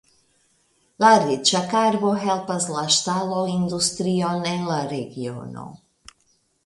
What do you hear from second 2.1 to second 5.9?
helpas la ŝtaloindustrion en la regiono.